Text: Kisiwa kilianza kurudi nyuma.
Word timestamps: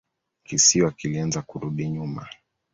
Kisiwa 0.45 0.91
kilianza 0.91 1.41
kurudi 1.41 1.89
nyuma. 1.89 2.27